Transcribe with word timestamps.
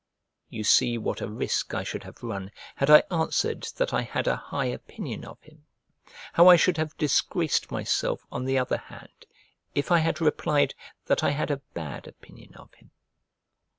You 0.49 0.63
see 0.63 0.97
what 0.97 1.21
a 1.21 1.29
risk 1.29 1.75
I 1.75 1.83
should 1.83 2.05
have 2.05 2.23
run 2.23 2.49
had 2.77 2.89
I 2.89 3.03
answered 3.11 3.67
that 3.75 3.93
I 3.93 4.01
had 4.01 4.25
a 4.27 4.35
high 4.35 4.65
opinion 4.65 5.23
of 5.23 5.39
him, 5.43 5.67
how 6.33 6.47
I 6.47 6.55
should 6.55 6.77
have 6.77 6.97
disgraced 6.97 7.69
myself 7.69 8.25
on 8.31 8.45
the 8.45 8.57
other 8.57 8.77
hand 8.77 9.27
if 9.75 9.91
I 9.91 9.99
had 9.99 10.19
replied 10.19 10.73
that 11.05 11.23
I 11.23 11.29
had 11.29 11.51
a 11.51 11.61
bad 11.75 12.07
opinion 12.07 12.55
of 12.55 12.73
him. 12.73 12.89